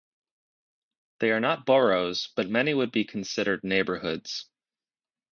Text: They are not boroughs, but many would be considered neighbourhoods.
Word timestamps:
They 1.19 1.29
are 1.29 1.39
not 1.39 1.67
boroughs, 1.67 2.29
but 2.35 2.49
many 2.49 2.73
would 2.73 2.91
be 2.91 3.05
considered 3.05 3.63
neighbourhoods. 3.63 4.49